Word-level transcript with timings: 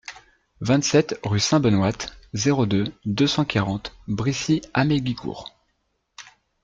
vingt-sept 0.61 1.19
rue 1.23 1.39
Sainte-Benoite, 1.39 2.17
zéro 2.33 2.65
deux, 2.65 2.85
deux 3.05 3.27
cent 3.27 3.45
quarante 3.45 3.95
Brissy-Hamégicourt 4.07 5.55